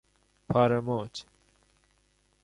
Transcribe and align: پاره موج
پاره 0.49 0.79
موج 0.81 1.23